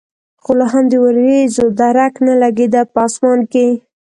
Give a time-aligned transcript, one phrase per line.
[0.43, 3.67] خو لا هم د ورېځو درک نه لګېده په اسمان کې.